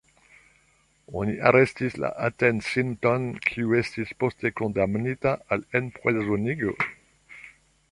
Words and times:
Oni 1.19 1.35
arestis 1.49 1.97
la 2.05 2.09
atencinton, 2.29 3.29
kiu 3.49 3.77
estis 3.81 4.15
poste 4.25 4.53
kondamnita 4.63 5.37
al 5.57 5.69
enprizonigo. 5.83 6.75